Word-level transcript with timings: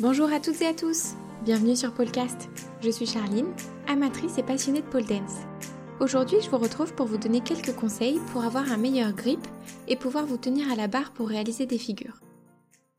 Bonjour 0.00 0.32
à 0.32 0.40
toutes 0.40 0.62
et 0.62 0.66
à 0.66 0.72
tous, 0.72 1.10
bienvenue 1.44 1.76
sur 1.76 1.92
Polcast. 1.92 2.48
Je 2.82 2.88
suis 2.88 3.04
Charline, 3.04 3.52
amatrice 3.86 4.38
et 4.38 4.42
passionnée 4.42 4.80
de 4.80 4.86
pole 4.86 5.04
dance. 5.04 5.40
Aujourd'hui, 6.00 6.38
je 6.42 6.48
vous 6.48 6.56
retrouve 6.56 6.94
pour 6.94 7.04
vous 7.04 7.18
donner 7.18 7.42
quelques 7.42 7.74
conseils 7.74 8.18
pour 8.32 8.42
avoir 8.42 8.72
un 8.72 8.78
meilleur 8.78 9.12
grip 9.12 9.46
et 9.88 9.96
pouvoir 9.96 10.24
vous 10.24 10.38
tenir 10.38 10.72
à 10.72 10.74
la 10.74 10.88
barre 10.88 11.12
pour 11.12 11.28
réaliser 11.28 11.66
des 11.66 11.76
figures. 11.76 12.18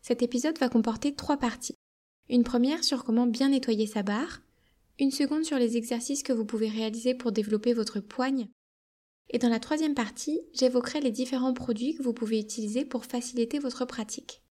Cet 0.03 0.21
épisode 0.21 0.59
va 0.59 0.69
comporter 0.69 1.15
trois 1.15 1.37
parties. 1.37 1.73
Une 2.29 2.43
première 2.43 2.83
sur 2.83 3.03
comment 3.03 3.25
bien 3.25 3.49
nettoyer 3.49 3.87
sa 3.87 4.03
barre, 4.03 4.43
une 4.99 5.09
seconde 5.09 5.43
sur 5.43 5.57
les 5.57 5.77
exercices 5.77 6.21
que 6.21 6.33
vous 6.33 6.45
pouvez 6.45 6.69
réaliser 6.69 7.15
pour 7.15 7.31
développer 7.31 7.73
votre 7.73 7.99
poigne, 7.99 8.47
et 9.31 9.39
dans 9.39 9.49
la 9.49 9.59
troisième 9.59 9.95
partie, 9.95 10.39
j'évoquerai 10.53 11.01
les 11.01 11.09
différents 11.09 11.55
produits 11.55 11.95
que 11.95 12.03
vous 12.03 12.13
pouvez 12.13 12.39
utiliser 12.39 12.85
pour 12.85 13.05
faciliter 13.05 13.57
votre 13.57 13.85
pratique. 13.85 14.43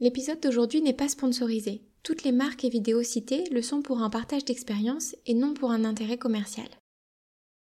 L'épisode 0.00 0.40
d'aujourd'hui 0.40 0.82
n'est 0.82 0.92
pas 0.92 1.08
sponsorisé. 1.08 1.82
Toutes 2.02 2.24
les 2.24 2.32
marques 2.32 2.64
et 2.64 2.68
vidéos 2.68 3.02
citées 3.02 3.44
le 3.50 3.62
sont 3.62 3.80
pour 3.80 4.00
un 4.00 4.10
partage 4.10 4.44
d'expérience 4.44 5.14
et 5.26 5.34
non 5.34 5.54
pour 5.54 5.70
un 5.70 5.84
intérêt 5.84 6.18
commercial. 6.18 6.66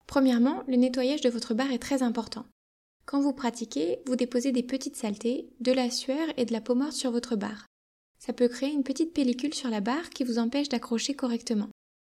Premièrement, 0.06 0.64
le 0.66 0.76
nettoyage 0.76 1.20
de 1.20 1.30
votre 1.30 1.54
barre 1.54 1.70
est 1.70 1.78
très 1.78 2.02
important. 2.02 2.44
Quand 3.06 3.20
vous 3.20 3.32
pratiquez, 3.32 4.00
vous 4.06 4.16
déposez 4.16 4.52
des 4.52 4.62
petites 4.62 4.96
saletés, 4.96 5.48
de 5.60 5.72
la 5.72 5.90
sueur 5.90 6.28
et 6.36 6.44
de 6.44 6.52
la 6.52 6.60
peau 6.60 6.74
morte 6.74 6.92
sur 6.92 7.10
votre 7.10 7.36
barre. 7.36 7.66
Ça 8.18 8.32
peut 8.32 8.48
créer 8.48 8.72
une 8.72 8.82
petite 8.82 9.14
pellicule 9.14 9.54
sur 9.54 9.70
la 9.70 9.80
barre 9.80 10.10
qui 10.10 10.24
vous 10.24 10.38
empêche 10.38 10.68
d'accrocher 10.68 11.14
correctement. 11.14 11.68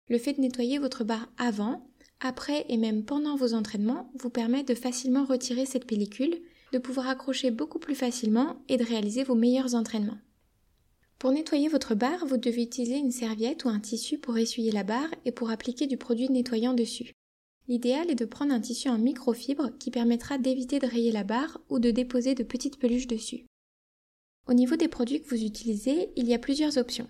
Le 0.08 0.20
fait 0.20 0.34
de 0.34 0.42
nettoyer 0.42 0.78
votre 0.78 1.03
barre 1.03 1.28
avant, 1.38 1.90
après 2.20 2.66
et 2.70 2.78
même 2.78 3.03
pendant 3.03 3.36
vos 3.36 3.53
entraînements 3.53 4.12
vous 4.20 4.30
permet 4.30 4.64
de 4.64 4.76
facilement 4.76 5.26
retirer 5.26 5.66
cette 5.66 5.88
pellicule 5.88 6.40
de 6.76 6.80
pouvoir 6.80 7.08
accrocher 7.08 7.52
beaucoup 7.52 7.80
plus 7.80 7.96
facilement 7.96 8.58
et 8.68 8.76
de 8.76 8.84
réaliser 8.84 9.24
vos 9.24 9.34
meilleurs 9.34 9.76
entraînements. 9.76 10.18
Pour 11.20 11.32
nettoyer 11.32 11.70
votre 11.70 11.96
barre, 11.96 12.26
vous 12.26 12.36
devez 12.36 12.64
utiliser 12.64 12.98
une 12.98 13.14
serviette 13.14 13.64
ou 13.64 13.70
un 13.70 13.80
tissu 13.80 14.18
pour 14.18 14.38
essuyer 14.38 14.73
la 14.73 14.84
barre 14.84 15.08
et 15.23 15.32
pour 15.32 15.52
appliquer 15.52 15.88
du 15.88 15.95
produit 15.95 16.30
nettoyant 16.30 16.73
dessus. 16.73 17.14
L'idéal 17.70 18.12
est 18.12 18.16
de 18.16 18.26
prendre 18.26 18.54
un 18.54 18.59
tissu 18.59 18.90
en 18.90 18.98
microfibre 18.98 19.70
qui 19.80 19.90
permettra 19.90 20.38
d'éviter 20.38 20.80
de 20.80 20.86
rayer 20.86 21.14
la 21.14 21.23
barre 21.23 21.62
ou 21.70 21.80
de 21.80 21.92
déposer 21.92 22.36
de 22.36 22.44
petites 22.44 22.78
peluches 22.78 23.08
dessus. 23.08 23.45
Au 24.45 24.54
niveau 24.54 24.76
des 24.76 24.89
produits 24.89 25.22
que 25.22 25.30
vous 25.30 25.45
utilisez, 25.45 26.10
il 26.17 26.28
y 26.28 26.34
a 26.34 26.39
plusieurs 26.39 26.78
options. 26.78 27.08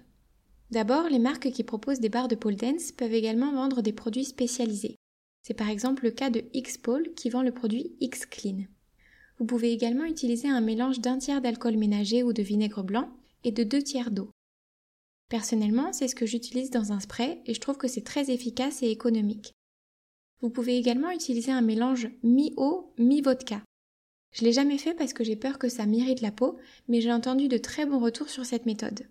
D'abord, 0.69 1.09
les 1.09 1.17
marques 1.17 1.49
qui 1.49 1.63
proposent 1.63 1.99
des 1.99 2.09
barres 2.09 2.27
de 2.27 2.35
pole 2.35 2.55
dance 2.55 2.91
peuvent 2.91 3.15
également 3.15 3.51
vendre 3.51 3.81
des 3.81 3.93
produits 3.93 4.25
spécialisés. 4.25 4.95
C'est 5.41 5.55
par 5.55 5.69
exemple 5.69 6.03
le 6.03 6.11
cas 6.11 6.29
de 6.29 6.43
X-Pole 6.53 7.15
qui 7.15 7.31
vend 7.31 7.41
le 7.41 7.51
produit 7.51 7.95
X-Clean. 7.99 8.65
Vous 9.37 9.45
pouvez 9.45 9.73
également 9.73 10.05
utiliser 10.05 10.47
un 10.47 10.61
mélange 10.61 10.99
d'un 10.99 11.17
tiers 11.17 11.41
d'alcool 11.41 11.77
ménager 11.77 12.23
ou 12.23 12.31
de 12.31 12.41
vinaigre 12.41 12.83
blanc 12.83 13.09
et 13.43 13.51
de 13.51 13.63
deux 13.63 13.81
tiers 13.81 14.11
d'eau. 14.11 14.29
Personnellement, 15.29 15.91
c'est 15.91 16.07
ce 16.07 16.15
que 16.15 16.25
j'utilise 16.25 16.69
dans 16.69 16.91
un 16.91 16.99
spray 16.99 17.41
et 17.45 17.53
je 17.53 17.59
trouve 17.59 17.77
que 17.77 17.87
c'est 17.87 18.03
très 18.03 18.31
efficace 18.31 18.83
et 18.83 18.89
économique. 18.89 19.51
Vous 20.41 20.49
pouvez 20.49 20.77
également 20.77 21.11
utiliser 21.11 21.51
un 21.51 21.61
mélange 21.61 22.09
mi-eau, 22.23 22.93
mi-vodka. 22.97 23.61
Je 24.31 24.43
l'ai 24.43 24.51
jamais 24.51 24.77
fait 24.77 24.93
parce 24.93 25.13
que 25.13 25.23
j'ai 25.23 25.35
peur 25.35 25.57
que 25.57 25.69
ça 25.69 25.85
m'irrite 25.85 26.21
la 26.21 26.31
peau, 26.31 26.57
mais 26.87 27.01
j'ai 27.01 27.11
entendu 27.11 27.47
de 27.47 27.57
très 27.57 27.85
bons 27.85 27.99
retours 27.99 28.29
sur 28.29 28.45
cette 28.45 28.65
méthode. 28.65 29.07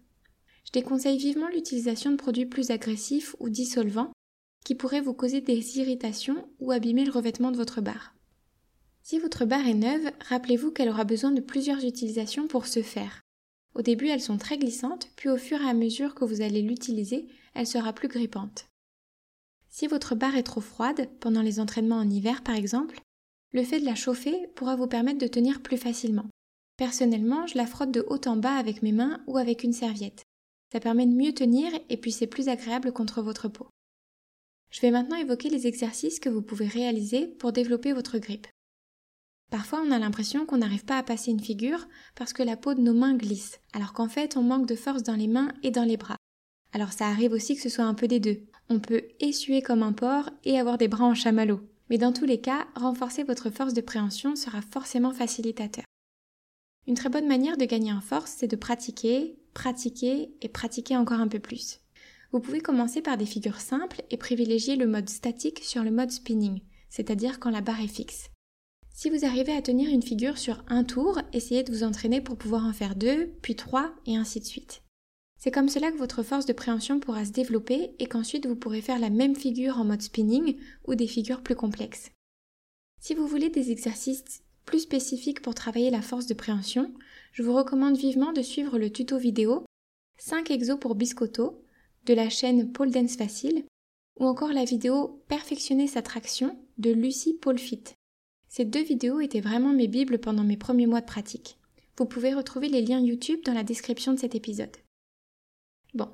Je 0.67 0.73
déconseille 0.73 1.19
vivement 1.19 1.49
l'utilisation 1.49 2.11
de 2.11 2.17
produits 2.17 2.47
plus 2.47 2.71
agressifs 2.71 3.35
ou 3.41 3.49
dissolvants 3.49 4.13
qui 4.65 4.75
pourraient 4.75 5.01
vous 5.01 5.15
causer 5.15 5.41
des 5.41 5.79
irritations 5.79 6.49
ou 6.59 6.73
abîmer 6.73 7.05
le 7.05 7.13
revêtement 7.13 7.51
de 7.51 7.57
votre 7.57 7.81
barre. 7.81 8.15
Si 9.07 9.19
votre 9.19 9.45
barre 9.45 9.69
est 9.69 9.75
neuve, 9.75 10.11
rappelez-vous 10.31 10.71
qu'elle 10.71 10.89
aura 10.89 11.05
besoin 11.05 11.31
de 11.31 11.43
plusieurs 11.43 11.85
utilisations 11.85 12.49
pour 12.49 12.67
se 12.67 12.83
faire. 12.83 13.21
Au 13.75 13.83
début, 13.83 14.09
elles 14.09 14.23
sont 14.23 14.39
très 14.39 14.57
glissantes, 14.57 15.11
puis 15.15 15.29
au 15.29 15.37
fur 15.37 15.61
et 15.61 15.69
à 15.69 15.75
mesure 15.75 16.15
que 16.15 16.25
vous 16.25 16.41
allez 16.41 16.63
l'utiliser, 16.63 17.29
elle 17.53 17.67
sera 17.67 17.93
plus 17.93 18.09
grippante. 18.09 18.67
Si 19.69 19.89
votre 19.89 20.15
barre 20.15 20.37
est 20.37 20.43
trop 20.43 20.63
froide, 20.63 21.11
pendant 21.21 21.43
les 21.43 21.61
entraînements 21.61 21.99
en 21.99 22.09
hiver 22.09 22.43
par 22.43 22.55
exemple, 22.55 22.99
le 23.53 23.63
fait 23.63 23.79
de 23.79 23.85
la 23.85 23.95
chauffer 23.95 24.49
pourra 24.55 24.75
vous 24.75 24.87
permettre 24.87 25.19
de 25.19 25.27
tenir 25.27 25.63
plus 25.63 25.77
facilement. 25.77 26.27
Personnellement, 26.79 27.47
je 27.47 27.59
la 27.59 27.67
frotte 27.67 27.91
de 27.91 28.07
haut 28.09 28.27
en 28.27 28.37
bas 28.37 28.57
avec 28.57 28.83
mes 28.83 28.93
mains 28.93 29.23
ou 29.27 29.37
avec 29.37 29.65
une 29.65 29.75
serviette. 29.75 30.23
Ça 30.73 30.81
permet 30.81 31.07
de 31.07 31.13
mieux 31.13 31.35
tenir 31.35 31.71
et 31.91 31.99
puis 31.99 32.11
c'est 32.11 32.27
plus 32.27 32.49
agréable 32.49 32.91
contre 32.91 33.21
votre 33.21 33.49
peau. 33.49 33.69
Je 34.71 34.81
vais 34.81 34.91
maintenant 34.91 35.17
évoquer 35.17 35.51
les 35.51 35.67
exercices 35.67 36.21
que 36.21 36.31
vous 36.31 36.43
pouvez 36.43 36.67
réaliser 36.67 37.27
pour 37.27 37.53
développer 37.53 37.93
votre 37.93 38.19
grippe. 38.19 38.47
Parfois, 39.55 39.85
on 39.87 39.93
a 39.93 40.01
l'impression 40.01 40.47
qu'on 40.47 40.57
n'arrive 40.57 40.85
pas 40.85 40.99
à 40.99 41.05
passer 41.05 41.31
une 41.31 41.39
figure 41.39 41.87
parce 42.17 42.33
que 42.33 42.43
la 42.43 42.57
peau 42.57 42.75
de 42.75 42.81
nos 42.81 42.93
mains 42.93 43.15
glisse, 43.15 43.61
alors 43.73 43.93
qu'en 43.93 44.09
fait, 44.09 44.37
on 44.37 44.43
manque 44.43 44.67
de 44.67 44.75
force 44.75 45.05
dans 45.05 45.15
les 45.15 45.29
mains 45.29 45.53
et 45.63 45.71
dans 45.71 45.85
les 45.85 45.97
bras. 45.97 46.17
Alors 46.73 46.93
ça 46.93 47.07
arrive 47.07 47.31
aussi 47.31 47.55
que 47.55 47.63
ce 47.63 47.69
soit 47.69 47.85
un 47.85 47.95
peu 47.95 48.09
des 48.09 48.19
deux. 48.19 48.49
On 48.69 48.81
peut 48.81 49.03
essuyer 49.21 49.63
comme 49.63 49.85
un 49.85 49.93
porc 49.93 50.29
et 50.43 50.59
avoir 50.59 50.77
des 50.77 50.89
bras 50.89 51.05
en 51.05 51.15
chamallow. 51.15 51.61
Mais 51.89 51.99
dans 51.99 52.13
tous 52.13 52.25
les 52.25 52.41
cas, 52.41 52.67
renforcer 52.75 53.23
votre 53.23 53.49
force 53.49 53.75
de 53.75 53.81
préhension 53.81 54.35
sera 54.35 54.61
forcément 54.61 55.13
facilitateur. 55.13 55.85
Une 56.89 56.97
très 56.97 57.09
bonne 57.09 57.29
manière 57.29 57.57
de 57.57 57.65
gagner 57.65 57.93
en 57.93 58.01
force, 58.01 58.35
c'est 58.37 58.49
de 58.49 58.57
pratiquer, 58.57 59.39
pratiquer 59.55 60.35
et 60.43 60.49
pratiquer 60.49 60.97
encore 60.97 61.21
un 61.21 61.29
peu 61.29 61.39
plus. 61.39 61.79
Vous 62.33 62.41
pouvez 62.41 62.61
commencer 62.61 63.03
par 63.03 63.17
des 63.17 63.25
figures 63.25 63.61
simples 63.61 64.03
et 64.11 64.17
privilégier 64.17 64.75
le 64.75 64.89
mode 64.89 65.09
statique 65.09 65.63
sur 65.63 65.85
le 65.85 65.93
mode 65.93 66.11
spinning, 66.11 66.63
c'est-à-dire 66.89 67.39
quand 67.39 67.51
la 67.51 67.61
barre 67.61 67.83
est 67.83 67.87
fixe. 67.87 68.31
Si 68.97 69.11
vous 69.11 69.25
arrivez 69.25 69.53
à 69.53 69.61
tenir 69.61 69.91
une 69.91 70.05
figure 70.05 70.39
sur 70.39 70.65
un 70.69 70.85
tour, 70.85 71.21
essayez 71.33 71.65
de 71.65 71.73
vous 71.73 71.83
entraîner 71.83 72.21
pour 72.21 72.37
pouvoir 72.37 72.65
en 72.65 72.73
faire 72.73 72.95
deux, 72.95 73.33
puis 73.43 73.57
trois, 73.57 73.93
et 74.07 74.17
ainsi 74.17 74.39
de 74.39 74.45
suite. 74.45 74.85
C'est 75.37 75.51
comme 75.51 75.69
cela 75.69 75.91
que 75.91 75.99
votre 75.99 76.23
force 76.23 76.47
de 76.47 76.53
préhension 76.53 77.01
pourra 77.01 77.25
se 77.25 77.33
développer 77.33 77.97
et 77.99 78.07
qu'ensuite 78.07 78.47
vous 78.47 78.55
pourrez 78.55 78.81
faire 78.81 79.01
la 79.01 79.11
même 79.11 79.35
figure 79.35 79.79
en 79.79 79.85
mode 79.85 80.01
spinning 80.01 80.57
ou 80.87 80.95
des 80.95 81.09
figures 81.09 81.43
plus 81.43 81.57
complexes. 81.57 82.13
Si 83.01 83.15
vous 83.15 83.27
voulez 83.27 83.51
des 83.51 83.73
exercices 83.73 84.45
plus 84.65 84.81
spécifiques 84.81 85.43
pour 85.43 85.57
travailler 85.57 85.91
la 85.91 86.01
force 86.01 86.27
de 86.27 86.35
préhension, 86.35 86.95
je 87.33 87.43
vous 87.43 87.53
recommande 87.53 87.97
vivement 87.97 88.33
de 88.33 88.43
suivre 88.43 88.79
le 88.79 88.91
tuto 88.91 89.19
vidéo 89.19 89.65
5 90.19 90.53
exos 90.53 90.79
pour 90.79 90.95
biscotto 90.95 91.65
de 92.07 92.15
la 92.15 92.31
chaîne 92.31 92.71
Pole 92.71 92.93
Dance 92.93 93.17
Facile 93.17 93.65
ou 94.21 94.25
encore 94.25 94.53
la 94.53 94.65
vidéo 94.65 95.21
Perfectionner 95.27 95.89
sa 95.89 96.01
traction 96.01 96.57
de 96.79 96.93
Lucie 96.93 97.41
Fit. 97.57 97.94
Ces 98.57 98.65
deux 98.65 98.85
vidéos 98.85 99.19
étaient 99.19 99.41
vraiment 99.41 99.73
mes 99.73 99.89
bibles 99.89 100.21
pendant 100.21 100.45
mes 100.45 100.57
premiers 100.57 100.87
mois 100.87 101.01
de 101.01 101.07
pratique. 101.07 101.59
Vous 101.99 102.07
pouvez 102.07 102.33
retrouver 102.33 102.69
les 102.69 102.83
liens 102.83 103.01
YouTube 103.01 103.41
dans 103.45 103.53
la 103.53 103.65
description 103.65 104.13
de 104.13 104.19
cet 104.21 104.37
épisode. 104.37 104.77
Bon, 105.93 106.07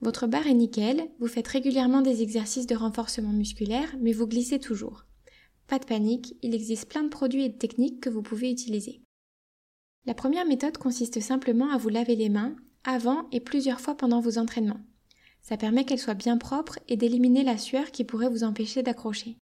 votre 0.00 0.28
barre 0.28 0.46
est 0.46 0.54
nickel, 0.54 1.08
vous 1.18 1.26
faites 1.26 1.48
régulièrement 1.48 2.00
des 2.00 2.22
exercices 2.22 2.68
de 2.68 2.76
renforcement 2.76 3.32
musculaire, 3.32 3.96
mais 4.00 4.12
vous 4.12 4.28
glissez 4.28 4.60
toujours. 4.60 5.06
Pas 5.66 5.80
de 5.80 5.86
panique, 5.86 6.36
il 6.42 6.54
existe 6.54 6.88
plein 6.88 7.02
de 7.02 7.08
produits 7.08 7.42
et 7.42 7.48
de 7.48 7.58
techniques 7.58 8.00
que 8.00 8.10
vous 8.10 8.22
pouvez 8.22 8.48
utiliser. 8.48 9.02
La 10.06 10.14
première 10.14 10.46
méthode 10.46 10.78
consiste 10.78 11.18
simplement 11.18 11.72
à 11.72 11.78
vous 11.78 11.88
laver 11.88 12.14
les 12.14 12.28
mains 12.28 12.54
avant 12.84 13.28
et 13.32 13.40
plusieurs 13.40 13.80
fois 13.80 13.96
pendant 13.96 14.20
vos 14.20 14.38
entraînements. 14.38 14.84
Ça 15.42 15.56
permet 15.56 15.84
qu'elles 15.84 15.98
soient 15.98 16.14
bien 16.14 16.38
propres 16.38 16.78
et 16.86 16.96
d'éliminer 16.96 17.42
la 17.42 17.58
sueur 17.58 17.90
qui 17.90 18.04
pourrait 18.04 18.30
vous 18.30 18.44
empêcher 18.44 18.84
d'accrocher. 18.84 19.36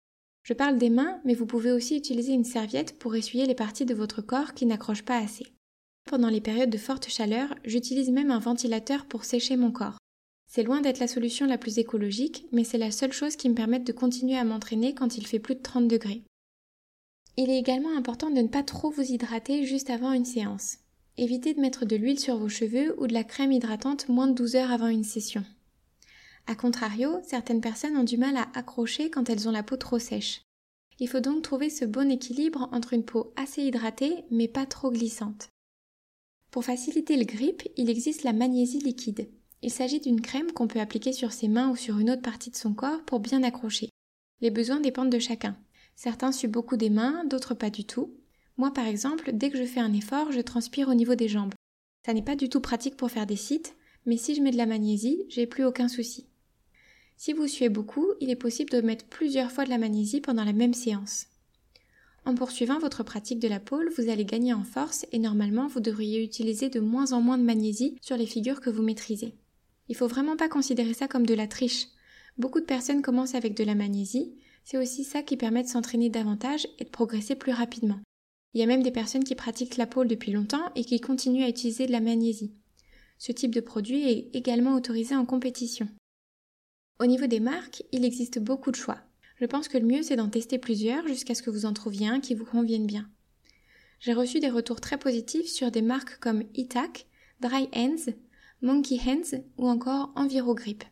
Je 0.46 0.54
parle 0.54 0.78
des 0.78 0.92
mains, 0.92 1.20
mais 1.26 1.34
vous 1.34 1.48
pouvez 1.48 1.72
aussi 1.72 1.98
utiliser 1.98 2.32
une 2.32 2.44
serviette 2.44 3.00
pour 3.00 3.16
essuyer 3.16 3.48
les 3.48 3.56
parties 3.56 3.86
de 3.86 3.96
votre 3.96 4.22
corps 4.22 4.54
qui 4.54 4.68
n'accrochent 4.68 5.04
pas 5.04 5.18
assez. 5.18 5.48
Pendant 6.06 6.30
les 6.30 6.40
périodes 6.40 6.70
de 6.70 6.78
forte 6.78 7.10
chaleur, 7.10 7.56
j'utilise 7.64 8.12
même 8.12 8.30
un 8.30 8.38
ventilateur 8.38 9.08
pour 9.08 9.24
sécher 9.24 9.58
mon 9.58 9.72
corps. 9.72 9.98
C'est 10.48 10.62
loin 10.62 10.82
d'être 10.82 11.00
la 11.00 11.08
solution 11.08 11.48
la 11.48 11.58
plus 11.58 11.80
écologique, 11.80 12.46
mais 12.52 12.64
c'est 12.64 12.78
la 12.78 12.92
seule 12.92 13.12
chose 13.12 13.36
qui 13.36 13.50
me 13.50 13.56
permette 13.56 13.88
de 13.88 13.92
continuer 13.92 14.38
à 14.38 14.44
m'entraîner 14.44 14.94
quand 14.94 15.18
il 15.18 15.26
fait 15.26 15.40
plus 15.40 15.56
de 15.56 15.64
30 15.64 15.88
degrés. 15.88 16.22
Il 17.38 17.50
est 17.50 17.58
également 17.58 17.98
important 17.98 18.30
de 18.30 18.40
ne 18.40 18.48
pas 18.48 18.62
trop 18.62 18.92
vous 18.92 19.02
hydrater 19.02 19.66
juste 19.66 19.90
avant 19.90 20.12
une 20.12 20.26
séance. 20.26 20.78
Évitez 21.18 21.56
de 21.56 21.60
mettre 21.60 21.86
de 21.86 21.96
l'huile 21.96 22.20
sur 22.20 22.38
vos 22.38 22.50
cheveux 22.50 22.94
ou 23.02 23.08
de 23.08 23.14
la 23.14 23.24
crème 23.24 23.52
hydratante 23.52 24.10
moins 24.10 24.28
de 24.28 24.36
12 24.36 24.58
heures 24.58 24.72
avant 24.72 24.90
une 24.90 25.04
session. 25.04 25.44
A 26.48 26.56
contrario, 26.56 27.20
certaines 27.24 27.62
personnes 27.62 27.98
ont 27.98 28.04
du 28.04 28.18
mal 28.18 28.38
à 28.38 28.48
accrocher 28.54 29.10
quand 29.10 29.30
elles 29.30 29.48
ont 29.48 29.52
la 29.52 29.64
peau 29.64 29.78
trop 29.78 29.98
sèche. 29.98 30.44
Il 31.00 31.10
faut 31.10 31.20
donc 31.20 31.42
trouver 31.42 31.70
ce 31.70 31.86
bon 31.86 32.12
équilibre 32.12 32.70
entre 32.72 32.94
une 32.94 33.04
peau 33.04 33.34
assez 33.36 33.64
hydratée 33.64 34.26
mais 34.30 34.48
pas 34.48 34.66
trop 34.66 34.92
glissante. 34.92 35.50
Pour 36.52 36.64
faciliter 36.64 37.18
le 37.18 37.26
grip, 37.26 37.64
il 37.76 37.90
existe 37.90 38.24
la 38.24 38.32
magnésie 38.32 38.80
liquide. 38.80 39.28
Il 39.62 39.72
s'agit 39.72 40.00
d'une 40.00 40.22
crème 40.22 40.52
qu'on 40.52 40.68
peut 40.68 40.80
appliquer 40.80 41.12
sur 41.12 41.34
ses 41.34 41.48
mains 41.48 41.70
ou 41.70 41.76
sur 41.76 41.98
une 41.98 42.12
autre 42.12 42.22
partie 42.22 42.52
de 42.52 42.56
son 42.56 42.74
corps 42.74 43.04
pour 43.06 43.20
bien 43.20 43.42
accrocher. 43.44 43.90
Les 44.40 44.52
besoins 44.52 44.80
dépendent 44.80 45.12
de 45.12 45.20
chacun. 45.20 45.58
Certains 45.96 46.32
suent 46.32 46.48
beaucoup 46.48 46.78
des 46.78 46.92
mains, 46.92 47.26
d'autres 47.26 47.56
pas 47.56 47.72
du 47.72 47.86
tout. 47.86 48.14
Moi 48.58 48.72
par 48.72 48.86
exemple, 48.86 49.32
dès 49.34 49.50
que 49.50 49.58
je 49.58 49.66
fais 49.66 49.80
un 49.80 49.94
effort, 49.94 50.32
je 50.32 50.42
transpire 50.42 50.90
au 50.90 50.94
niveau 50.94 51.16
des 51.16 51.28
jambes. 51.28 51.54
Ça 52.06 52.14
n'est 52.14 52.22
pas 52.22 52.36
du 52.36 52.50
tout 52.50 52.62
pratique 52.62 52.98
pour 52.98 53.10
faire 53.10 53.26
des 53.26 53.36
sites, 53.36 53.76
mais 54.06 54.18
si 54.18 54.36
je 54.36 54.42
mets 54.42 54.52
de 54.52 54.58
la 54.58 54.68
magnésie, 54.68 55.26
j'ai 55.28 55.48
plus 55.48 55.66
aucun 55.66 55.88
souci. 55.88 56.28
Si 57.18 57.34
vous 57.34 57.48
suez 57.48 57.70
beaucoup, 57.70 58.08
il 58.20 58.30
est 58.30 58.36
possible 58.36 58.72
de 58.72 58.82
mettre 58.82 59.06
plusieurs 59.06 59.52
fois 59.52 59.66
de 59.66 59.70
la 59.70 59.78
magnésie 59.78 60.22
pendant 60.22 60.44
la 60.44 60.54
même 60.54 60.74
séance. 60.74 61.28
En 62.26 62.34
poursuivant 62.34 62.80
votre 62.80 63.04
pratique 63.04 63.40
de 63.40 63.48
la 63.48 63.60
pôle, 63.60 63.92
vous 63.98 64.10
allez 64.10 64.26
gagner 64.26 64.54
en 64.54 64.64
force 64.64 65.06
et 65.12 65.20
normalement 65.20 65.68
vous 65.68 65.80
devriez 65.80 66.24
utiliser 66.24 66.70
de 66.70 66.80
moins 66.80 67.12
en 67.12 67.22
moins 67.22 67.38
de 67.38 67.44
magnésie 67.44 67.98
sur 68.02 68.18
les 68.18 68.26
figures 68.26 68.62
que 68.62 68.72
vous 68.72 68.82
maîtrisez. 68.82 69.36
Il 69.90 69.96
faut 69.96 70.08
vraiment 70.08 70.36
pas 70.36 70.50
considérer 70.50 70.94
ça 70.94 71.08
comme 71.08 71.28
de 71.28 71.36
la 71.36 71.48
triche. 71.48 71.88
Beaucoup 72.38 72.60
de 72.60 72.66
personnes 72.66 73.04
commencent 73.04 73.36
avec 73.36 73.56
de 73.56 73.64
la 73.64 73.76
magnésie, 73.76 74.34
c'est 74.64 74.80
aussi 74.80 75.04
ça 75.04 75.22
qui 75.22 75.38
permet 75.38 75.64
de 75.64 75.68
s'entraîner 75.68 76.10
davantage 76.10 76.68
et 76.80 76.84
de 76.84 76.90
progresser 76.90 77.36
plus 77.36 77.52
rapidement. 77.52 78.00
Il 78.56 78.60
y 78.60 78.64
a 78.64 78.68
même 78.68 78.84
des 78.84 78.92
personnes 78.92 79.24
qui 79.24 79.36
pratiquent 79.36 79.78
la 79.78 79.86
pôle 79.86 80.08
depuis 80.08 80.32
longtemps 80.32 80.72
et 80.76 80.84
qui 80.84 81.00
continuent 81.00 81.44
à 81.44 81.50
utiliser 81.50 81.86
de 81.86 81.92
la 81.92 82.00
magnésie. 82.00 82.54
Ce 83.20 83.32
type 83.32 83.54
de 83.54 83.62
produit 83.62 84.10
est 84.10 84.36
également 84.36 84.76
autorisé 84.76 85.16
en 85.16 85.26
compétition. 85.26 85.88
Au 86.98 87.08
niveau 87.08 87.28
des 87.28 87.42
marques, 87.42 87.84
il 87.92 88.06
existe 88.06 88.40
beaucoup 88.40 88.72
de 88.72 88.78
choix. 88.78 89.00
Je 89.42 89.46
pense 89.46 89.68
que 89.68 89.78
le 89.78 89.86
mieux 89.86 90.02
c'est 90.02 90.16
d'en 90.16 90.30
tester 90.30 90.58
plusieurs 90.58 91.06
jusqu'à 91.06 91.36
ce 91.36 91.44
que 91.44 91.50
vous 91.50 91.66
en 91.66 91.74
trouviez 91.74 92.08
un 92.08 92.22
qui 92.22 92.36
vous 92.36 92.46
convienne 92.46 92.88
bien. 92.88 93.10
J'ai 94.00 94.14
reçu 94.14 94.40
des 94.40 94.50
retours 94.50 94.80
très 94.80 94.98
positifs 94.98 95.48
sur 95.48 95.72
des 95.72 95.82
marques 95.82 96.20
comme 96.20 96.44
Itac, 96.54 97.06
Dry 97.42 97.68
Hands, 97.76 98.14
Monkey 98.62 98.98
Hands 99.06 99.42
ou 99.58 99.68
encore 99.68 100.14
EnviroGrip. 100.16 100.86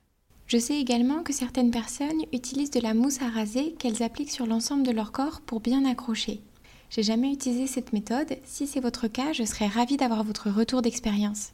Je 0.46 0.58
sais 0.58 0.78
également 0.78 1.24
que 1.24 1.32
certaines 1.32 1.72
personnes 1.72 2.26
utilisent 2.34 2.72
de 2.72 2.82
la 2.82 2.94
mousse 2.94 3.22
à 3.22 3.30
raser 3.30 3.74
qu'elles 3.80 4.04
appliquent 4.04 4.32
sur 4.32 4.46
l'ensemble 4.46 4.84
de 4.84 4.92
leur 4.92 5.14
corps 5.14 5.40
pour 5.40 5.62
bien 5.62 5.86
accrocher. 5.86 6.42
J'ai 6.90 7.04
jamais 7.04 7.32
utilisé 7.32 7.66
cette 7.66 7.94
méthode, 7.94 8.36
si 8.44 8.68
c'est 8.68 8.82
votre 8.82 9.08
cas, 9.08 9.32
je 9.32 9.46
serais 9.46 9.68
ravie 9.68 9.98
d'avoir 9.98 10.26
votre 10.26 10.50
retour 10.50 10.82
d'expérience. 10.82 11.54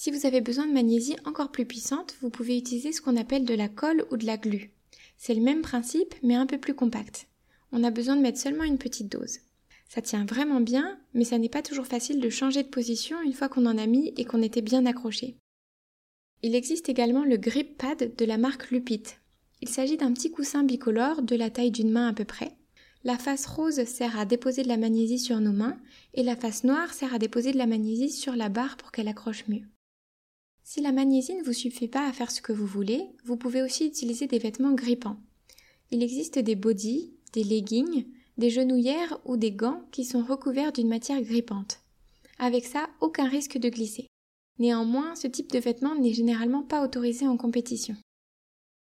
Si 0.00 0.12
vous 0.12 0.26
avez 0.26 0.40
besoin 0.40 0.64
de 0.64 0.72
magnésie 0.72 1.16
encore 1.24 1.50
plus 1.50 1.66
puissante, 1.66 2.14
vous 2.20 2.30
pouvez 2.30 2.56
utiliser 2.56 2.92
ce 2.92 3.00
qu'on 3.00 3.16
appelle 3.16 3.44
de 3.44 3.54
la 3.54 3.68
colle 3.68 4.06
ou 4.12 4.16
de 4.16 4.26
la 4.26 4.36
glu. 4.36 4.70
C'est 5.16 5.34
le 5.34 5.40
même 5.40 5.60
principe, 5.60 6.14
mais 6.22 6.36
un 6.36 6.46
peu 6.46 6.56
plus 6.56 6.76
compact. 6.76 7.26
On 7.72 7.82
a 7.82 7.90
besoin 7.90 8.14
de 8.14 8.20
mettre 8.20 8.38
seulement 8.38 8.62
une 8.62 8.78
petite 8.78 9.10
dose. 9.10 9.38
Ça 9.88 10.00
tient 10.00 10.24
vraiment 10.24 10.60
bien, 10.60 11.00
mais 11.14 11.24
ça 11.24 11.36
n'est 11.36 11.48
pas 11.48 11.62
toujours 11.62 11.88
facile 11.88 12.20
de 12.20 12.30
changer 12.30 12.62
de 12.62 12.68
position 12.68 13.20
une 13.22 13.32
fois 13.32 13.48
qu'on 13.48 13.66
en 13.66 13.76
a 13.76 13.86
mis 13.88 14.14
et 14.16 14.24
qu'on 14.24 14.40
était 14.40 14.62
bien 14.62 14.86
accroché. 14.86 15.34
Il 16.44 16.54
existe 16.54 16.88
également 16.88 17.24
le 17.24 17.36
grip 17.36 17.76
pad 17.76 18.14
de 18.16 18.24
la 18.24 18.38
marque 18.38 18.70
Lupit. 18.70 19.02
Il 19.62 19.68
s'agit 19.68 19.96
d'un 19.96 20.12
petit 20.12 20.30
coussin 20.30 20.62
bicolore 20.62 21.22
de 21.22 21.34
la 21.34 21.50
taille 21.50 21.72
d'une 21.72 21.90
main 21.90 22.06
à 22.06 22.12
peu 22.12 22.24
près. 22.24 22.52
La 23.02 23.18
face 23.18 23.46
rose 23.46 23.82
sert 23.82 24.16
à 24.16 24.26
déposer 24.26 24.62
de 24.62 24.68
la 24.68 24.76
magnésie 24.76 25.18
sur 25.18 25.40
nos 25.40 25.50
mains 25.50 25.76
et 26.14 26.22
la 26.22 26.36
face 26.36 26.62
noire 26.62 26.94
sert 26.94 27.12
à 27.12 27.18
déposer 27.18 27.50
de 27.50 27.58
la 27.58 27.66
magnésie 27.66 28.10
sur 28.10 28.36
la 28.36 28.48
barre 28.48 28.76
pour 28.76 28.92
qu'elle 28.92 29.08
accroche 29.08 29.48
mieux. 29.48 29.64
Si 30.70 30.82
la 30.82 30.92
magnésie 30.92 31.34
ne 31.34 31.42
vous 31.42 31.54
suffit 31.54 31.88
pas 31.88 32.06
à 32.06 32.12
faire 32.12 32.30
ce 32.30 32.42
que 32.42 32.52
vous 32.52 32.66
voulez, 32.66 33.08
vous 33.24 33.38
pouvez 33.38 33.62
aussi 33.62 33.86
utiliser 33.86 34.26
des 34.26 34.38
vêtements 34.38 34.74
grippants. 34.74 35.16
Il 35.90 36.02
existe 36.02 36.38
des 36.38 36.56
bodys, 36.56 37.10
des 37.32 37.42
leggings, 37.42 38.04
des 38.36 38.50
genouillères 38.50 39.18
ou 39.24 39.38
des 39.38 39.50
gants 39.50 39.82
qui 39.92 40.04
sont 40.04 40.22
recouverts 40.22 40.72
d'une 40.72 40.90
matière 40.90 41.22
grippante. 41.22 41.80
Avec 42.38 42.66
ça, 42.66 42.90
aucun 43.00 43.26
risque 43.26 43.56
de 43.56 43.70
glisser. 43.70 44.08
Néanmoins, 44.58 45.14
ce 45.14 45.26
type 45.26 45.50
de 45.50 45.58
vêtement 45.58 45.94
n'est 45.94 46.12
généralement 46.12 46.64
pas 46.64 46.84
autorisé 46.84 47.26
en 47.26 47.38
compétition. 47.38 47.96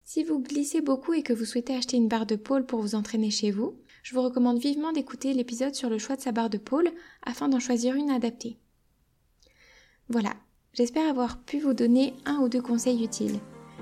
Si 0.02 0.24
vous 0.24 0.40
glissez 0.40 0.80
beaucoup 0.80 1.12
et 1.12 1.22
que 1.22 1.32
vous 1.32 1.44
souhaitez 1.44 1.76
acheter 1.76 1.96
une 1.96 2.08
barre 2.08 2.26
de 2.26 2.34
pôle 2.34 2.66
pour 2.66 2.80
vous 2.80 2.96
entraîner 2.96 3.30
chez 3.30 3.52
vous, 3.52 3.78
je 4.02 4.16
vous 4.16 4.22
recommande 4.22 4.58
vivement 4.58 4.90
d'écouter 4.90 5.34
l'épisode 5.34 5.76
sur 5.76 5.88
le 5.88 5.98
choix 5.98 6.16
de 6.16 6.20
sa 6.20 6.32
barre 6.32 6.50
de 6.50 6.58
pôle 6.58 6.90
afin 7.22 7.48
d'en 7.48 7.60
choisir 7.60 7.94
une 7.94 8.10
adaptée. 8.10 8.58
Voilà, 10.08 10.34
j'espère 10.74 11.08
avoir 11.08 11.38
pu 11.38 11.60
vous 11.60 11.74
donner 11.74 12.14
un 12.26 12.38
ou 12.38 12.48
deux 12.48 12.62
conseils 12.62 13.04
utiles. 13.04 13.38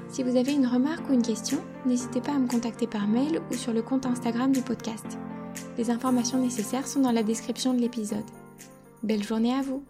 Si 0.08 0.22
vous 0.22 0.36
avez 0.36 0.52
une 0.52 0.66
remarque 0.66 1.08
ou 1.10 1.12
une 1.12 1.22
question, 1.22 1.58
n'hésitez 1.84 2.20
pas 2.20 2.32
à 2.32 2.38
me 2.38 2.48
contacter 2.48 2.86
par 2.86 3.06
mail 3.06 3.40
ou 3.50 3.54
sur 3.54 3.72
le 3.72 3.82
compte 3.82 4.06
Instagram 4.06 4.52
du 4.52 4.62
podcast. 4.62 5.18
Les 5.76 5.90
informations 5.90 6.40
nécessaires 6.40 6.86
sont 6.86 7.00
dans 7.00 7.12
la 7.12 7.22
description 7.22 7.74
de 7.74 7.80
l'épisode. 7.80 8.24
Belle 9.02 9.22
journée 9.22 9.54
à 9.54 9.62
vous 9.62 9.84